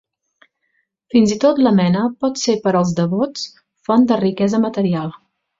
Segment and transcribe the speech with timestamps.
[1.15, 3.47] Fins i tot l'amena pot ser per als devots
[3.91, 5.15] font de riquesa material.